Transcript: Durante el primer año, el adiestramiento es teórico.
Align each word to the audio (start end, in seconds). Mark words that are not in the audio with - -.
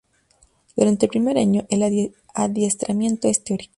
Durante 0.75 1.05
el 1.05 1.11
primer 1.11 1.37
año, 1.37 1.67
el 1.69 2.09
adiestramiento 2.33 3.27
es 3.27 3.43
teórico. 3.43 3.69